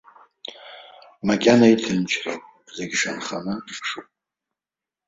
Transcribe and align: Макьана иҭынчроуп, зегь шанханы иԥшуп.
Макьана 1.27 1.67
иҭынчроуп, 1.73 2.43
зегь 2.75 2.93
шанханы 2.99 3.53
иԥшуп. 3.71 4.07